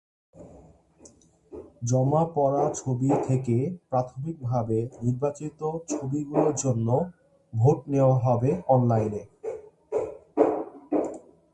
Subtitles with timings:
[1.83, 3.55] জমা পড়া ছবি থেকে
[3.89, 5.59] প্রাথমিকভাবে নির্বাচিত
[5.89, 6.87] ছবিগুলোর জন্য
[7.53, 9.23] ভোট নেওয়া হবে অনলাইনে।